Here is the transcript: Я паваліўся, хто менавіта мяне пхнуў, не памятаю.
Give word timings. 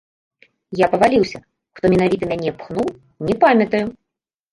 Я 0.79 0.85
паваліўся, 0.93 1.41
хто 1.79 1.91
менавіта 1.95 2.23
мяне 2.31 2.51
пхнуў, 2.61 2.87
не 3.29 3.35
памятаю. 3.45 3.83